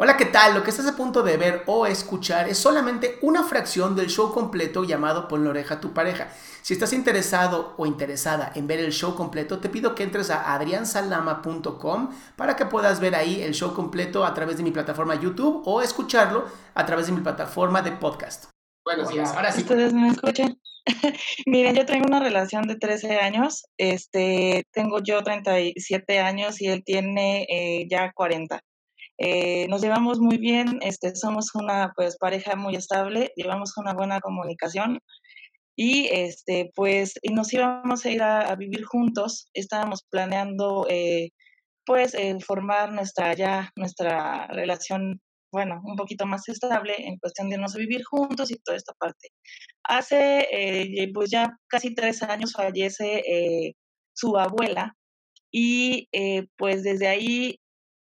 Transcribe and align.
Hola, 0.00 0.16
¿qué 0.16 0.26
tal? 0.26 0.54
Lo 0.54 0.62
que 0.62 0.70
estás 0.70 0.86
a 0.86 0.94
punto 0.94 1.24
de 1.24 1.36
ver 1.36 1.64
o 1.66 1.84
escuchar 1.84 2.48
es 2.48 2.56
solamente 2.56 3.18
una 3.20 3.42
fracción 3.42 3.96
del 3.96 4.06
show 4.06 4.32
completo 4.32 4.84
llamado 4.84 5.26
Pon 5.26 5.42
la 5.42 5.50
oreja 5.50 5.74
a 5.74 5.80
tu 5.80 5.92
pareja. 5.92 6.28
Si 6.62 6.72
estás 6.72 6.92
interesado 6.92 7.74
o 7.76 7.84
interesada 7.84 8.52
en 8.54 8.68
ver 8.68 8.78
el 8.78 8.92
show 8.92 9.16
completo, 9.16 9.58
te 9.58 9.68
pido 9.68 9.96
que 9.96 10.04
entres 10.04 10.30
a 10.30 10.54
adriansalama.com 10.54 12.10
para 12.36 12.54
que 12.54 12.66
puedas 12.66 13.00
ver 13.00 13.16
ahí 13.16 13.42
el 13.42 13.54
show 13.54 13.74
completo 13.74 14.24
a 14.24 14.34
través 14.34 14.56
de 14.56 14.62
mi 14.62 14.70
plataforma 14.70 15.20
YouTube 15.20 15.62
o 15.66 15.82
escucharlo 15.82 16.44
a 16.74 16.86
través 16.86 17.08
de 17.08 17.14
mi 17.14 17.20
plataforma 17.20 17.82
de 17.82 17.90
podcast. 17.90 18.44
Buenos 18.84 19.08
días, 19.08 19.34
ahora 19.34 19.50
sí. 19.50 19.62
¿Ustedes 19.62 19.92
me 19.94 20.10
escuchan? 20.10 20.60
Miren, 21.46 21.74
yo 21.74 21.84
tengo 21.84 22.06
una 22.06 22.20
relación 22.20 22.68
de 22.68 22.76
13 22.76 23.18
años, 23.18 23.64
este, 23.76 24.64
tengo 24.70 25.02
yo 25.02 25.24
37 25.24 26.20
años 26.20 26.62
y 26.62 26.68
él 26.68 26.84
tiene 26.84 27.48
eh, 27.50 27.88
ya 27.90 28.12
40. 28.12 28.62
Eh, 29.18 29.66
nos 29.68 29.82
llevamos 29.82 30.20
muy 30.20 30.38
bien, 30.38 30.78
este, 30.80 31.14
somos 31.16 31.54
una 31.54 31.92
pues 31.96 32.16
pareja 32.18 32.54
muy 32.54 32.76
estable, 32.76 33.32
llevamos 33.34 33.76
una 33.76 33.92
buena 33.92 34.20
comunicación 34.20 35.00
y 35.76 36.06
este 36.12 36.70
pues 36.74 37.14
nos 37.32 37.52
íbamos 37.52 38.04
a 38.04 38.10
ir 38.10 38.22
a, 38.22 38.54
vivir 38.56 38.84
juntos, 38.84 39.48
estábamos 39.54 40.04
planeando 40.10 40.86
eh, 40.88 41.30
pues 41.84 42.16
formar 42.46 42.92
nuestra 42.92 43.34
ya 43.34 43.70
nuestra 43.76 44.46
relación 44.48 45.20
bueno, 45.52 45.80
un 45.84 45.96
poquito 45.96 46.26
más 46.26 46.48
estable 46.48 46.94
en 46.98 47.18
cuestión 47.18 47.48
de 47.48 47.56
irnos 47.56 47.74
a 47.74 47.78
vivir 47.78 48.04
juntos 48.04 48.50
y 48.50 48.56
toda 48.56 48.76
esta 48.76 48.92
parte. 48.94 49.30
Hace 49.84 50.46
eh, 50.52 51.10
pues 51.14 51.30
ya 51.30 51.56
casi 51.68 51.94
tres 51.94 52.22
años 52.22 52.52
fallece 52.52 53.74
su 54.12 54.36
abuela 54.38 54.94
y 55.50 56.08
pues 56.56 56.82
desde 56.84 57.08
ahí 57.08 57.58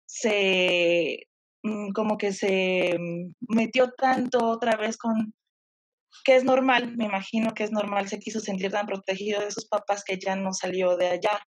se, 0.08 1.28
mm, 1.62 1.92
como 1.92 2.16
que 2.18 2.32
se 2.32 2.96
mm, 2.98 3.54
metió 3.54 3.92
tanto 3.92 4.46
otra 4.48 4.76
vez 4.76 4.96
con, 4.96 5.34
que 6.24 6.36
es 6.36 6.44
normal, 6.44 6.96
me 6.96 7.04
imagino 7.06 7.54
que 7.54 7.64
es 7.64 7.70
normal, 7.72 8.08
se 8.08 8.18
quiso 8.18 8.40
sentir 8.40 8.70
tan 8.72 8.86
protegido 8.86 9.40
de 9.40 9.50
sus 9.50 9.68
papás 9.68 10.02
que 10.04 10.18
ya 10.18 10.34
no 10.36 10.52
salió 10.52 10.96
de 10.96 11.08
allá. 11.08 11.40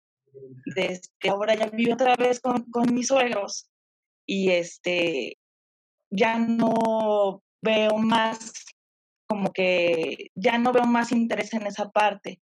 Desde 0.77 1.31
ahora 1.31 1.55
ya 1.55 1.67
vive 1.67 1.95
otra 1.95 2.15
vez 2.17 2.41
con, 2.41 2.65
con 2.71 2.95
mis 2.95 3.09
suegros 3.09 3.71
y 4.27 4.51
este, 4.51 5.39
ya 6.11 6.39
no 6.39 7.43
veo 7.63 7.97
más, 7.97 8.53
como 9.29 9.53
que 9.53 10.31
ya 10.35 10.59
no 10.59 10.73
veo 10.73 10.85
más 10.85 11.13
interés 11.13 11.55
en 11.55 11.67
esa 11.67 11.91
parte. 11.91 12.41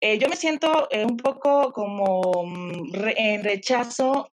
Eh, 0.00 0.18
yo 0.18 0.28
me 0.28 0.36
siento 0.36 0.88
eh, 0.90 1.04
un 1.04 1.16
poco 1.16 1.72
como 1.72 2.44
mm, 2.46 2.94
en 3.16 3.44
rechazo 3.44 4.33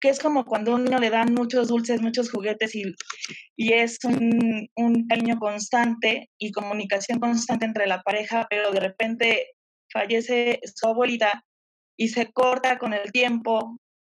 que 0.00 0.08
es 0.10 0.18
como 0.18 0.44
cuando 0.44 0.72
a 0.72 0.74
un 0.76 0.84
niño 0.84 0.98
le 0.98 1.10
dan 1.10 1.32
muchos 1.34 1.68
dulces, 1.68 2.02
muchos 2.02 2.30
juguetes 2.30 2.74
y, 2.74 2.94
y 3.56 3.72
es 3.72 3.98
un, 4.04 4.68
un 4.76 5.06
cariño 5.06 5.38
constante 5.38 6.30
y 6.38 6.52
comunicación 6.52 7.18
constante 7.18 7.64
entre 7.64 7.86
la 7.86 8.02
pareja, 8.02 8.46
pero 8.50 8.70
de 8.72 8.80
repente 8.80 9.46
fallece 9.92 10.60
su 10.74 10.86
abuelita 10.86 11.44
y 11.96 12.08
se 12.08 12.30
corta 12.32 12.78
con 12.78 12.92
el 12.92 13.10
tiempo 13.10 13.78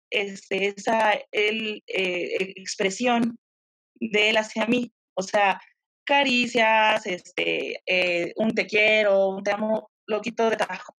este, 0.09 0.67
esa 0.67 1.13
el, 1.31 1.83
eh, 1.87 2.53
expresión 2.55 3.37
de 3.99 4.29
él 4.29 4.37
hacia 4.37 4.65
mí. 4.65 4.91
O 5.15 5.21
sea, 5.21 5.59
caricias, 6.05 7.05
este, 7.05 7.81
eh, 7.85 8.33
un 8.37 8.53
te 8.53 8.65
quiero, 8.65 9.29
un 9.29 9.43
te 9.43 9.51
amo, 9.51 9.91
lo 10.07 10.21
quito 10.21 10.49
de 10.49 10.57
trabajo. 10.57 10.95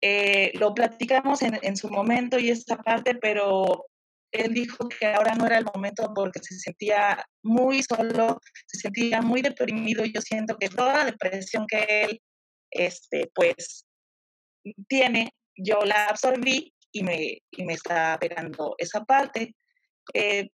Eh, 0.00 0.50
lo 0.54 0.74
platicamos 0.74 1.42
en, 1.42 1.58
en, 1.62 1.76
su 1.76 1.88
momento 1.88 2.38
y 2.38 2.50
esta 2.50 2.76
parte, 2.76 3.14
pero 3.14 3.86
él 4.32 4.54
dijo 4.54 4.88
que 4.88 5.06
ahora 5.06 5.34
no 5.34 5.46
era 5.46 5.58
el 5.58 5.64
momento 5.64 6.10
porque 6.14 6.40
se 6.42 6.58
sentía 6.58 7.24
muy 7.42 7.82
solo, 7.82 8.40
se 8.66 8.80
sentía 8.80 9.20
muy 9.20 9.42
deprimido. 9.42 10.04
Yo 10.04 10.20
siento 10.20 10.56
que 10.58 10.68
toda 10.68 11.04
depresión 11.04 11.66
que 11.66 12.04
él, 12.04 12.22
este, 12.70 13.30
pues, 13.34 13.86
tiene, 14.88 15.34
yo 15.56 15.80
la 15.84 16.06
absorbí 16.06 16.72
y 16.92 17.02
me, 17.02 17.42
y 17.50 17.64
me 17.64 17.74
está 17.74 18.18
pegando 18.18 18.74
esa 18.78 19.04
parte. 19.04 19.54
Eh, 20.14 20.48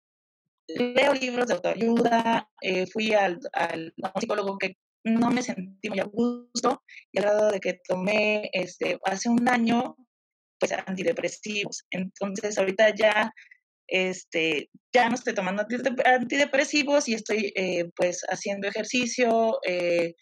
leo 0.67 1.13
libros 1.13 1.47
de 1.47 1.53
autoayuda, 1.53 2.49
eh, 2.61 2.87
fui 2.87 3.13
al, 3.13 3.39
al 3.53 3.93
psicólogo 4.19 4.57
que 4.57 4.75
no 5.03 5.29
me 5.29 5.41
sentí 5.41 5.89
muy 5.89 5.99
a 5.99 6.05
gusto 6.05 6.83
y 7.11 7.19
al 7.19 7.25
grado 7.25 7.51
de 7.51 7.59
que 7.59 7.79
tomé 7.87 8.49
este, 8.51 8.99
hace 9.05 9.29
un 9.29 9.47
año 9.47 9.95
pues 10.59 10.71
antidepresivos. 10.71 11.85
Entonces 11.91 12.57
ahorita 12.57 12.93
ya 12.95 13.31
este, 13.87 14.69
ya 14.93 15.09
no 15.09 15.15
estoy 15.15 15.33
tomando 15.33 15.65
antidepresivos 16.05 17.07
y 17.07 17.13
estoy 17.13 17.53
eh, 17.55 17.89
pues 17.95 18.21
haciendo 18.29 18.67
ejercicio, 18.67 19.59
eh, 19.67 20.15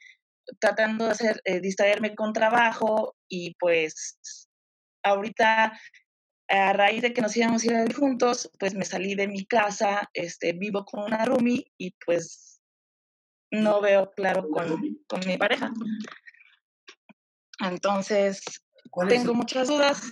tratando 0.59 1.05
de 1.05 1.11
hacer, 1.11 1.41
eh, 1.45 1.59
distraerme 1.59 2.15
con 2.15 2.33
trabajo 2.33 3.15
y 3.27 3.55
pues 3.59 4.19
ahorita 5.03 5.79
a 6.47 6.73
raíz 6.73 7.01
de 7.01 7.13
que 7.13 7.21
nos 7.21 7.35
íbamos 7.35 7.63
a 7.63 7.83
ir 7.83 7.93
juntos, 7.93 8.51
pues 8.59 8.75
me 8.75 8.85
salí 8.85 9.15
de 9.15 9.27
mi 9.27 9.45
casa, 9.45 10.09
este, 10.13 10.53
vivo 10.53 10.85
con 10.85 11.03
una 11.03 11.25
roomie 11.25 11.65
y 11.77 11.95
pues 12.05 12.61
no 13.51 13.81
veo 13.81 14.11
claro 14.11 14.47
con, 14.49 14.99
con 15.07 15.21
mi 15.25 15.37
pareja. 15.37 15.71
Entonces, 17.59 18.43
tengo 19.07 19.33
muchas 19.33 19.67
dudas. 19.67 20.11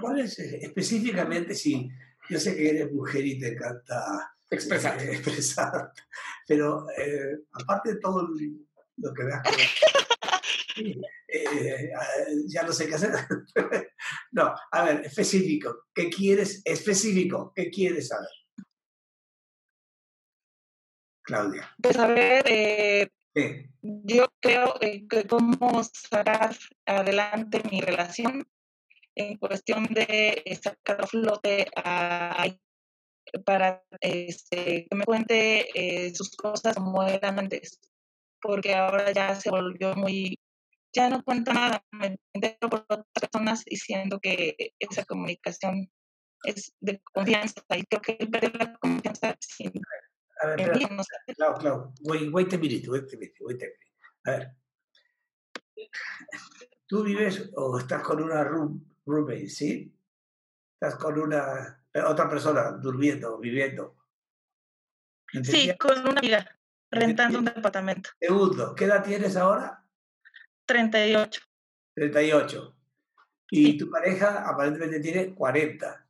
¿Cuál 0.00 0.20
es 0.20 0.38
eh, 0.38 0.58
específicamente 0.62 1.54
si 1.54 1.88
yo 2.28 2.38
sé 2.38 2.56
que 2.56 2.70
eres 2.70 2.92
mujer 2.92 3.26
y 3.26 3.38
te 3.38 3.48
encanta 3.48 4.34
expresar, 4.50 5.00
eh, 5.00 5.12
expresar 5.12 5.92
pero 6.46 6.86
eh, 6.98 7.40
aparte 7.52 7.94
de 7.94 8.00
todo 8.00 8.28
lo 8.96 9.14
que 9.14 9.24
veas, 9.24 9.42
ya 12.46 12.62
no 12.62 12.72
sé 12.72 12.88
qué 12.88 12.94
hacer. 12.94 13.12
no, 14.32 14.54
a 14.70 14.84
ver, 14.84 15.06
específico, 15.06 15.86
¿qué 15.94 16.10
quieres? 16.10 16.60
Específico, 16.64 17.52
¿qué 17.54 17.70
quieres 17.70 18.08
saber? 18.08 18.28
Claudia. 21.22 21.74
Pues 21.80 21.96
a 21.96 22.06
ver, 22.08 23.10
yo 23.82 24.26
creo 24.40 24.74
que 25.08 25.26
cómo 25.26 25.82
sacar 25.84 26.56
adelante 26.84 27.62
mi 27.70 27.80
relación 27.80 28.46
en 29.14 29.36
cuestión 29.36 29.84
de 29.86 30.42
sacar 30.62 31.02
a 31.02 31.06
flote 31.06 31.66
a, 31.76 32.46
para 33.44 33.84
este, 34.00 34.86
que 34.88 34.96
me 34.96 35.04
cuente 35.04 35.66
eh, 35.74 36.14
sus 36.14 36.34
cosas 36.36 36.74
como 36.76 37.02
eran 37.02 37.38
antes, 37.38 37.78
porque 38.40 38.74
ahora 38.74 39.12
ya 39.12 39.34
se 39.34 39.50
volvió 39.50 39.94
muy, 39.94 40.38
ya 40.94 41.08
no 41.08 41.22
cuenta 41.22 41.52
nada, 41.52 41.84
me 41.92 42.18
entero 42.32 42.70
por 42.70 42.84
otras 42.88 43.06
personas 43.12 43.64
diciendo 43.64 44.18
que 44.20 44.74
esa 44.78 45.04
comunicación 45.04 45.90
es 46.44 46.74
de 46.80 47.00
confianza 47.12 47.62
y 47.76 47.84
creo 47.84 48.02
que 48.02 48.26
perder 48.26 48.56
la 48.56 48.76
confianza 48.78 49.36
sin... 49.40 49.72
A 50.40 50.46
ver, 50.48 50.72
claro, 51.36 51.54
claro, 51.58 51.94
wait, 52.00 52.32
wait 52.32 52.52
a 52.52 52.58
minute, 52.58 52.90
wait 52.90 53.04
a 53.14 53.16
minute, 53.16 53.36
wait 53.40 53.62
a 53.62 53.66
minute. 53.66 53.78
A 54.24 54.30
ver, 54.30 54.56
tú 56.86 57.04
vives 57.04 57.50
o 57.54 57.78
estás 57.78 58.02
con 58.02 58.20
una 58.20 58.42
room 58.42 58.91
roommate, 59.06 59.48
¿sí? 59.48 59.94
Estás 60.74 60.96
con 60.96 61.18
una 61.18 61.82
eh, 61.92 62.00
otra 62.00 62.28
persona 62.28 62.72
durmiendo, 62.72 63.38
viviendo. 63.38 63.96
Sí, 65.42 65.72
con 65.78 65.98
una 66.00 66.18
amiga, 66.18 66.58
rentando 66.90 67.38
un 67.38 67.46
departamento. 67.46 68.10
Segundo, 68.20 68.74
¿qué 68.74 68.84
edad 68.84 69.02
tienes 69.02 69.36
ahora? 69.36 69.84
38. 70.66 71.40
38. 71.94 72.76
Y 73.50 73.76
tu 73.76 73.90
pareja 73.90 74.48
aparentemente 74.48 75.00
tiene 75.00 75.34
40. 75.34 76.06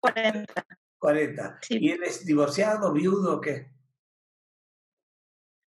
40. 0.00 0.66
40. 0.98 1.60
¿Y 1.70 1.90
él 1.90 2.02
es 2.02 2.24
divorciado, 2.24 2.92
viudo 2.92 3.36
o 3.36 3.40
qué? 3.40 3.70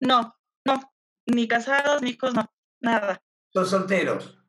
No, 0.00 0.36
no. 0.64 0.94
Ni 1.26 1.46
casados, 1.46 2.02
ni 2.02 2.10
hijos, 2.10 2.34
no. 2.34 2.50
Nada. 2.80 3.22
¿Son 3.52 3.66
solteros? 3.66 4.39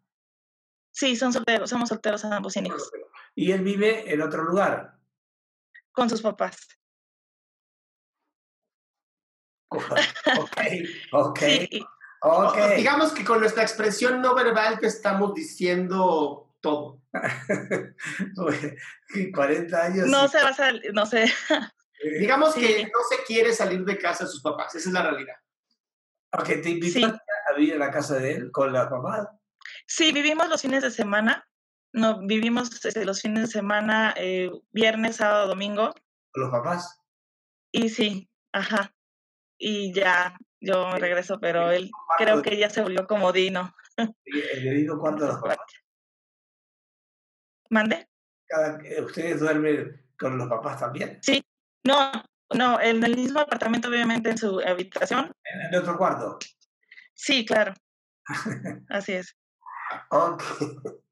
Sí, 1.01 1.15
son 1.15 1.33
solteros, 1.33 1.67
somos 1.67 1.89
solteros 1.89 2.23
ambos 2.25 2.53
sin 2.53 2.67
hijos. 2.67 2.91
¿Y 3.33 3.51
él 3.51 3.63
vive 3.63 4.13
en 4.13 4.21
otro 4.21 4.43
lugar? 4.43 4.99
Con 5.91 6.07
sus 6.07 6.21
papás. 6.21 6.67
ok, 9.71 10.61
ok. 11.11 11.39
okay. 12.21 12.77
Digamos 12.77 13.13
que 13.13 13.25
con 13.25 13.39
nuestra 13.39 13.63
expresión 13.63 14.21
no 14.21 14.35
verbal 14.35 14.79
te 14.79 14.85
estamos 14.85 15.33
diciendo 15.33 16.53
todo. 16.59 17.01
40 19.33 19.83
años. 19.83 20.05
No 20.05 20.27
se 20.27 20.43
va 20.43 20.49
a 20.49 20.53
salir, 20.53 20.93
no 20.93 21.07
sé. 21.07 21.33
Digamos 22.19 22.53
que 22.53 22.83
no 22.83 22.99
se 23.09 23.23
quiere 23.25 23.53
salir 23.53 23.83
de 23.85 23.97
casa 23.97 24.25
de 24.25 24.29
sus 24.29 24.43
papás, 24.43 24.75
esa 24.75 24.89
es 24.89 24.93
la 24.93 25.01
realidad. 25.01 25.37
Ok, 26.33 26.45
¿te 26.61 26.69
invitaste 26.69 27.19
a 27.49 27.57
vivir 27.57 27.73
a 27.73 27.79
la 27.79 27.89
casa 27.89 28.17
de 28.17 28.33
él 28.33 28.51
con 28.51 28.71
la 28.71 28.87
mamá? 28.87 29.40
Sí, 29.93 30.13
vivimos 30.13 30.47
los 30.47 30.61
fines 30.61 30.83
de 30.83 30.89
semana, 30.89 31.45
no, 31.91 32.25
vivimos 32.25 32.85
este, 32.85 33.03
los 33.03 33.21
fines 33.21 33.41
de 33.41 33.47
semana, 33.47 34.13
eh, 34.15 34.49
viernes, 34.71 35.17
sábado, 35.17 35.49
domingo. 35.49 35.93
¿Con 36.31 36.43
los 36.43 36.49
papás? 36.49 36.97
Y 37.73 37.89
sí, 37.89 38.29
ajá. 38.53 38.95
Y 39.57 39.93
ya, 39.93 40.37
yo 40.61 40.87
me 40.87 40.97
regreso, 40.97 41.41
pero 41.41 41.71
él 41.71 41.91
creo 42.17 42.41
que 42.41 42.55
ya 42.57 42.69
se 42.69 42.81
volvió 42.81 43.05
comodino. 43.05 43.75
¿El 44.23 44.75
mismo 44.77 44.97
cuarto 44.97 45.25
de 45.25 45.33
los 45.33 45.41
papás? 45.41 45.57
¿Mande? 47.69 48.07
¿Ustedes 49.03 49.41
duermen 49.41 50.07
con 50.17 50.37
los 50.37 50.47
papás 50.47 50.79
también? 50.79 51.19
Sí, 51.21 51.43
no, 51.83 52.13
no, 52.55 52.79
en 52.79 53.03
el 53.03 53.17
mismo 53.17 53.41
apartamento, 53.41 53.89
obviamente, 53.89 54.29
en 54.29 54.37
su 54.37 54.61
habitación. 54.61 55.33
¿En 55.43 55.73
el 55.73 55.81
otro 55.81 55.97
cuarto? 55.97 56.39
Sí, 57.13 57.45
claro. 57.45 57.73
Así 58.87 59.11
es. 59.11 59.35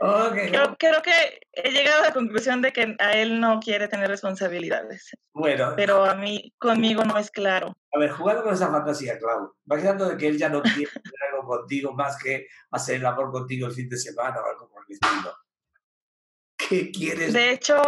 Ok. 0.00 0.30
okay. 0.30 0.52
Yo 0.52 0.76
creo 0.78 1.02
que 1.02 1.40
he 1.52 1.70
llegado 1.72 2.02
a 2.02 2.06
la 2.06 2.12
conclusión 2.12 2.62
de 2.62 2.72
que 2.72 2.94
a 3.00 3.12
él 3.14 3.40
no 3.40 3.58
quiere 3.58 3.88
tener 3.88 4.08
responsabilidades. 4.08 5.10
Bueno. 5.32 5.72
Pero 5.74 6.04
a 6.04 6.14
mí, 6.14 6.54
conmigo 6.58 7.04
no 7.04 7.18
es 7.18 7.30
claro. 7.30 7.76
A 7.92 7.98
ver, 7.98 8.10
jugando 8.10 8.44
con 8.44 8.54
esa 8.54 8.70
fantasía, 8.70 9.18
Clau, 9.18 9.52
imaginando 9.66 10.08
de 10.08 10.16
que 10.16 10.28
él 10.28 10.38
ya 10.38 10.48
no 10.48 10.62
quiere 10.62 10.90
tener 11.02 11.32
algo 11.32 11.48
contigo 11.48 11.92
más 11.92 12.16
que 12.22 12.46
hacer 12.70 12.96
el 12.96 13.06
amor 13.06 13.32
contigo 13.32 13.66
el 13.66 13.72
fin 13.72 13.88
de 13.88 13.96
semana 13.96 14.40
o 14.40 14.46
algo 14.46 14.68
por 14.68 14.84
el 14.86 14.94
estilo. 14.94 15.36
¿Qué 16.56 16.90
quieres? 16.92 17.32
De 17.32 17.50
hecho, 17.50 17.82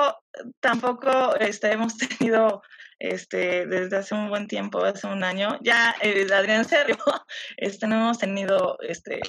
tampoco 0.59 1.37
este, 1.37 1.73
hemos 1.73 1.97
tenido 1.97 2.63
este, 3.01 3.67
desde 3.67 3.97
hace 3.97 4.15
un 4.15 4.29
buen 4.29 4.47
tiempo, 4.47 4.85
hace 4.85 5.07
un 5.09 5.25
año, 5.25 5.59
ya 5.63 5.95
eh, 6.03 6.27
Adrián 6.33 6.65
Sergio, 6.65 6.97
este, 7.57 7.87
no 7.89 7.97
hemos 7.97 8.19
tenido 8.19 8.77
este, 8.81 9.21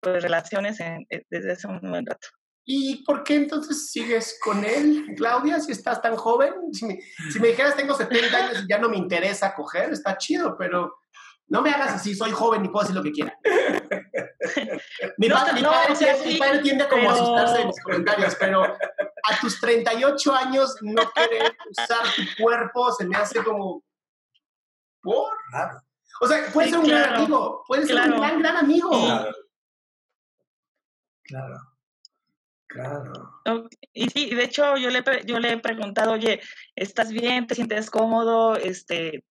pues, 0.00 0.22
relaciones 0.22 0.80
en, 0.80 1.06
eh, 1.08 1.22
desde 1.30 1.52
hace 1.52 1.66
un 1.68 1.80
buen 1.80 2.04
rato. 2.04 2.28
¿Y 2.66 3.02
por 3.04 3.24
qué 3.24 3.36
entonces 3.36 3.90
sigues 3.90 4.38
con 4.42 4.64
él, 4.64 5.06
Claudia, 5.16 5.58
si 5.60 5.72
estás 5.72 6.02
tan 6.02 6.14
joven? 6.16 6.52
Si 6.72 6.84
me, 6.86 6.98
si 7.32 7.40
me 7.40 7.48
dijeras 7.48 7.74
tengo 7.76 7.94
70 7.94 8.36
años 8.36 8.62
y 8.64 8.68
ya 8.70 8.78
no 8.78 8.88
me 8.88 8.96
interesa 8.98 9.54
coger, 9.54 9.90
está 9.90 10.16
chido, 10.18 10.56
pero 10.58 10.94
no 11.48 11.62
me 11.62 11.70
hagas 11.70 11.94
así, 11.94 12.14
soy 12.14 12.30
joven 12.30 12.64
y 12.64 12.68
puedo 12.68 12.84
hacer 12.84 12.94
lo 12.94 13.02
que 13.02 13.10
quiera. 13.10 13.36
mi, 15.18 15.28
No, 15.28 15.34
padre, 15.36 15.52
mi 15.54 15.62
no, 15.62 15.70
padre- 15.70 15.92
o 15.92 15.96
sea, 15.96 16.16
mi 16.24 16.32
sí, 16.32 16.38
padre 16.38 16.58
tiende 16.60 16.84
a 16.84 16.88
como 16.88 17.02
pero- 17.02 17.12
asustarse 17.14 17.58
de 17.58 17.64
mis 17.66 17.82
comentarios, 17.82 18.36
pero 18.38 18.76
a 19.24 19.40
tus 19.40 19.60
38 19.60 20.34
años 20.34 20.76
no 20.82 21.10
querer 21.12 21.56
usar 21.70 22.02
tu 22.14 22.22
cuerpo 22.42 22.92
se 22.92 23.06
me 23.06 23.16
hace 23.16 23.42
como... 23.42 23.82
¿Por? 25.02 25.32
Claro, 25.50 25.80
O 26.20 26.26
sea, 26.26 26.46
puede 26.52 26.66
Sí, 26.68 26.72
ser 26.72 26.80
un 26.80 26.86
gran 26.88 27.14
amigo, 27.14 27.64
puede 27.66 27.86
ser 27.86 27.96
un 27.96 28.18
gran, 28.20 28.38
gran 28.40 28.56
amigo. 28.58 28.90
Claro. 28.90 29.32
Claro. 31.24 31.56
Claro. 32.66 33.12
Ok, 33.46 33.72
Y 33.92 34.08
sí, 34.10 34.30
de 34.34 34.44
hecho 34.44 34.76
yo 34.76 34.90
le, 34.90 35.02
yo 35.24 35.40
le 35.40 35.52
he 35.52 35.58
preguntado, 35.58 36.12
oye, 36.12 36.40
¿estás 36.76 37.10
bien? 37.10 37.46
¿Te 37.46 37.54
sientes 37.56 37.90
cómodo? 37.90 38.54
Este, 38.56 39.24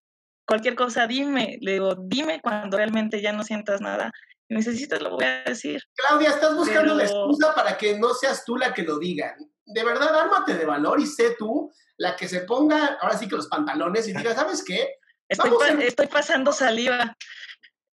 cualquier 0.45 0.75
cosa, 0.75 1.07
dime. 1.07 1.57
Le 1.61 1.73
digo, 1.73 1.95
dime 1.97 2.41
cuando 2.41 2.75
realmente 2.77 3.21
ya 3.21 3.31
no 3.31 3.43
sientas 3.43 3.79
nada. 3.79 4.11
Te 4.49 4.99
lo 4.99 5.11
voy 5.11 5.23
a 5.25 5.43
decir. 5.43 5.79
Claudia, 5.93 6.29
estás 6.29 6.55
buscando 6.55 6.95
la 6.95 7.03
Pero- 7.03 7.19
excusa 7.27 7.53
para 7.53 7.77
que 7.77 7.99
no 7.99 8.13
seas 8.15 8.43
tú 8.43 8.57
la 8.57 8.73
que 8.73 8.81
lo 8.81 8.97
diga. 8.97 9.37
De 9.73 9.83
verdad, 9.83 10.13
ármate 10.19 10.55
de 10.55 10.65
valor 10.65 10.99
y 10.99 11.05
sé 11.05 11.35
tú 11.37 11.71
la 11.97 12.15
que 12.15 12.27
se 12.27 12.41
ponga, 12.41 12.97
ahora 13.01 13.17
sí 13.17 13.27
que 13.27 13.35
los 13.35 13.47
pantalones 13.47 14.07
y 14.07 14.13
diga, 14.13 14.33
¿sabes 14.33 14.63
qué? 14.65 14.95
Estoy, 15.27 15.51
pa- 15.51 15.65
a- 15.65 15.83
estoy 15.83 16.07
pasando 16.07 16.51
saliva. 16.51 17.15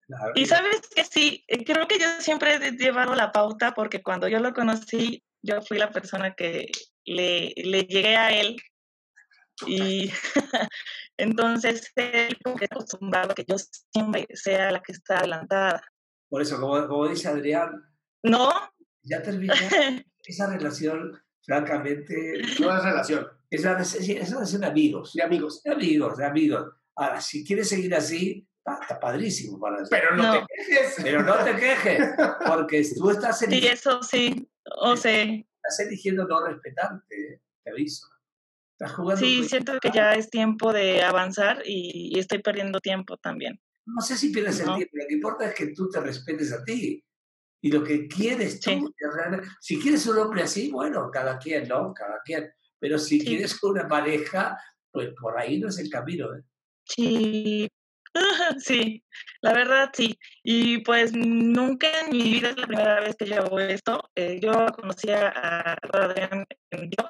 claro. 0.07 0.31
Y 0.35 0.45
sabes 0.45 0.81
que 0.93 1.03
sí, 1.05 1.43
eh, 1.47 1.63
creo 1.63 1.87
que 1.87 1.97
yo 1.99 2.07
siempre 2.19 2.55
he 2.55 2.71
llevado 2.71 3.15
la 3.15 3.31
pauta 3.31 3.73
porque 3.73 4.01
cuando 4.03 4.27
yo 4.27 4.39
lo 4.39 4.53
conocí, 4.53 5.23
yo 5.41 5.61
fui 5.61 5.77
la 5.77 5.91
persona 5.91 6.33
que 6.35 6.69
le, 7.05 7.53
le 7.55 7.83
llegué 7.83 8.15
a 8.17 8.31
él 8.31 8.57
y 9.65 10.11
entonces 11.17 11.91
él 11.95 12.37
como 12.43 12.55
que 12.57 12.65
acostumbrado 12.65 13.31
a 13.31 13.35
que 13.35 13.45
yo 13.47 13.55
siempre 13.93 14.27
sea 14.33 14.71
la 14.71 14.81
que 14.81 14.91
está 14.91 15.19
adelantada. 15.19 15.83
Por 16.29 16.41
eso, 16.41 16.59
como, 16.59 16.87
como 16.87 17.07
dice 17.07 17.27
Adrián, 17.27 17.71
No, 18.23 18.51
ya 19.03 19.21
terminó 19.21 19.53
esa 20.23 20.47
relación, 20.47 21.21
francamente, 21.43 22.41
No 22.59 22.75
es 22.77 22.83
relación, 22.83 23.27
es 23.49 23.61
una, 23.61 23.81
es 23.81 24.31
relación 24.31 24.61
de 24.61 24.67
amigos. 24.67 25.13
de 25.13 25.23
amigos. 25.23 25.63
De 25.63 25.71
amigos, 25.71 26.17
de 26.17 26.25
amigos. 26.25 26.69
Ahora, 26.95 27.21
si 27.21 27.45
quieres 27.45 27.69
seguir 27.69 27.93
así, 27.95 28.47
está, 28.65 28.99
padrísimo 28.99 29.59
para 29.59 29.77
Pero 29.89 30.15
no, 30.15 30.23
No. 30.23 30.45
te 30.45 30.53
quejes. 30.55 30.95
Pero 31.01 31.23
no 31.23 31.35
te 31.43 31.55
quejes, 31.55 32.09
porque 32.45 32.85
tú 32.95 33.09
estás 33.09 33.39
sí, 33.39 33.45
eligiendo, 33.45 33.73
eso 33.73 34.03
sí, 34.03 34.49
o 34.81 34.95
sea, 34.95 35.23
estás 35.23 35.79
eligiendo 35.87 36.27
no 36.27 36.45
respetarte, 36.45 37.33
¿eh? 37.33 37.41
te 37.63 37.71
aviso. 37.71 38.07
Estás 38.79 38.95
jugando. 38.95 39.21
sí, 39.23 39.43
siento 39.47 39.79
que 39.79 39.91
ya 39.91 40.13
es 40.13 40.29
tiempo 40.29 40.73
de 40.73 41.03
avanzar 41.03 41.61
y, 41.65 42.15
y 42.15 42.19
estoy 42.19 42.39
perdiendo 42.39 42.79
tiempo 42.79 43.17
también. 43.17 43.59
No 43.85 44.01
sé 44.01 44.15
si 44.15 44.29
pierdes 44.29 44.59
el 44.59 44.65
tiempo, 44.75 44.91
lo 44.97 45.07
que 45.07 45.13
importa 45.13 45.45
es 45.47 45.55
que 45.55 45.67
tú 45.67 45.89
te 45.89 45.99
respetes 45.99 46.51
a 46.53 46.63
ti. 46.63 47.03
Y 47.61 47.71
lo 47.71 47.83
que 47.83 48.07
quieres 48.07 48.59
tú, 48.59 48.71
Sí. 48.71 48.85
si 49.59 49.79
quieres 49.79 50.05
un 50.07 50.17
hombre 50.17 50.43
así, 50.43 50.71
bueno, 50.71 51.09
cada 51.11 51.37
quien, 51.37 51.67
¿no? 51.67 51.93
Cada 51.93 52.19
quien. 52.25 52.51
Pero 52.79 52.97
si 52.97 53.19
Sí. 53.19 53.25
quieres 53.27 53.61
una 53.63 53.87
pareja, 53.87 54.57
pues 54.91 55.09
por 55.19 55.37
ahí 55.39 55.59
no 55.59 55.69
es 55.69 55.77
el 55.77 55.89
camino. 55.89 56.35
¿eh? 56.35 56.41
Sí, 56.85 57.69
sí, 58.57 59.03
la 59.41 59.53
verdad 59.53 59.91
sí. 59.93 60.17
Y 60.43 60.79
pues 60.79 61.13
nunca 61.13 61.87
en 62.01 62.11
mi 62.17 62.23
vida 62.23 62.49
es 62.49 62.57
la 62.57 62.67
primera 62.67 62.99
vez 63.01 63.15
que 63.15 63.25
yo 63.27 63.35
hago 63.37 63.59
esto. 63.59 64.09
Eh, 64.15 64.39
yo 64.41 64.51
conocí 64.75 65.11
a 65.11 65.77
Adrián 65.93 66.45
en 66.71 66.89
TikTok, 66.89 67.09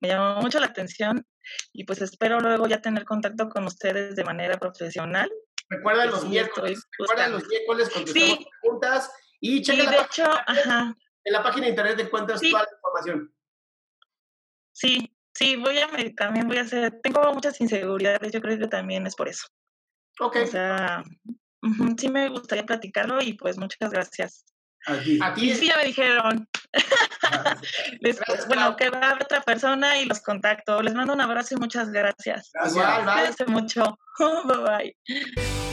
me 0.00 0.08
llamó 0.08 0.40
mucho 0.40 0.58
la 0.60 0.66
atención 0.66 1.24
y 1.72 1.84
pues 1.84 2.00
espero 2.00 2.40
luego 2.40 2.66
ya 2.66 2.80
tener 2.80 3.04
contacto 3.04 3.48
con 3.50 3.64
ustedes 3.64 4.16
de 4.16 4.24
manera 4.24 4.56
profesional. 4.58 5.30
Recuerda 5.68 6.06
los 6.06 6.22
sí 6.22 6.28
miércoles. 6.28 6.82
Recuerda 6.98 7.28
los 7.28 7.46
miércoles 7.46 7.90
contestamos 7.90 8.38
Sí. 8.38 8.46
preguntas 8.62 9.12
y 9.40 9.62
checa 9.62 9.90
de 9.90 9.96
hecho, 9.98 10.24
ajá, 10.24 10.96
en 11.24 11.32
la 11.32 11.42
página 11.42 11.64
de 11.66 11.70
internet 11.70 11.98
encuentras 12.00 12.40
Sí. 12.40 12.50
toda 12.50 12.64
la 12.64 12.68
información. 12.72 13.34
sí, 14.72 15.16
sí, 15.34 15.56
voy 15.56 15.78
a, 15.78 15.88
también 16.16 16.48
voy 16.48 16.58
a 16.58 16.62
hacer, 16.62 17.00
tengo 17.02 17.32
muchas 17.32 17.60
inseguridades, 17.60 18.32
yo 18.32 18.40
creo 18.40 18.58
que 18.58 18.68
también 18.68 19.06
es 19.06 19.14
por 19.14 19.28
eso. 19.28 19.46
Ok. 20.20 20.36
O 20.42 20.46
sea, 20.46 21.02
sí 21.98 22.08
me 22.08 22.28
gustaría 22.28 22.64
platicarlo 22.66 23.20
y 23.22 23.34
pues 23.34 23.58
muchas 23.58 23.90
gracias. 23.90 24.44
A 24.86 24.98
ti. 24.98 25.18
A 25.22 25.34
ti 25.34 25.50
Y 25.50 25.54
sí, 25.54 25.66
ya 25.66 25.76
me 25.76 25.84
dijeron. 25.84 26.48
Gracias, 28.00 28.46
bueno, 28.46 28.76
que 28.76 28.88
va 28.90 28.98
a 29.00 29.10
haber 29.10 29.24
otra 29.24 29.42
persona 29.42 29.98
y 29.98 30.06
los 30.06 30.20
contacto. 30.22 30.80
Les 30.80 30.94
mando 30.94 31.12
un 31.12 31.20
abrazo 31.20 31.54
y 31.54 31.58
muchas 31.58 31.90
gracias. 31.90 32.50
Gracias. 32.54 33.04
bye. 33.04 33.12
Cuídense 33.12 33.46
mucho. 33.46 33.98
bye 34.18 34.94
bye. 35.04 35.69